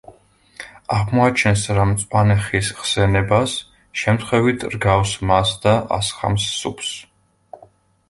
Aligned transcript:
აღმოაჩენს 0.95 1.65
რა 1.79 1.83
მწვანე 1.89 2.39
ხის 2.47 2.71
ხსენებას, 2.79 3.55
შემთხვევით 4.05 4.69
რგავს 4.79 5.15
მას 5.35 5.57
და 5.69 5.79
ასხამს 6.01 6.53
სუპს. 6.59 6.95